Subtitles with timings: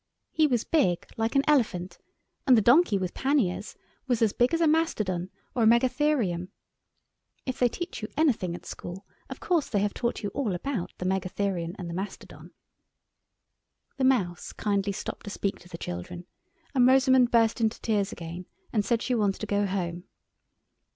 [0.31, 1.99] He was big like an elephant,
[2.47, 3.75] and the donkey with panniers
[4.07, 6.47] was as big as a mastodon or a megatherium.
[7.45, 10.91] (If they teach you anything at school of course they have taught you all about
[10.97, 12.49] the megatherium and the mastodon.)
[13.97, 16.25] The Mouse kindly stopped to speak to the children,
[16.73, 20.05] and Rosamund burst into tears again and said she wanted to go home.